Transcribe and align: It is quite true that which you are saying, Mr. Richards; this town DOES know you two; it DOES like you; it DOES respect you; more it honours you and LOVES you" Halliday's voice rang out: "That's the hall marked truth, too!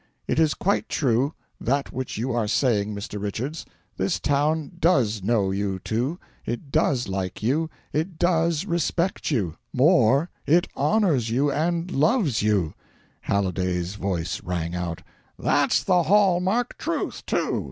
It 0.27 0.39
is 0.39 0.55
quite 0.55 0.89
true 0.89 1.35
that 1.59 1.93
which 1.93 2.17
you 2.17 2.31
are 2.31 2.47
saying, 2.47 2.95
Mr. 2.95 3.21
Richards; 3.21 3.67
this 3.97 4.19
town 4.19 4.71
DOES 4.79 5.21
know 5.21 5.51
you 5.51 5.77
two; 5.77 6.17
it 6.43 6.71
DOES 6.71 7.07
like 7.07 7.43
you; 7.43 7.69
it 7.93 8.17
DOES 8.17 8.65
respect 8.65 9.29
you; 9.29 9.57
more 9.71 10.31
it 10.47 10.67
honours 10.75 11.29
you 11.29 11.51
and 11.51 11.91
LOVES 11.91 12.41
you" 12.41 12.73
Halliday's 13.31 13.93
voice 13.93 14.41
rang 14.43 14.73
out: 14.73 15.03
"That's 15.37 15.83
the 15.83 16.01
hall 16.01 16.39
marked 16.39 16.79
truth, 16.79 17.23
too! 17.27 17.59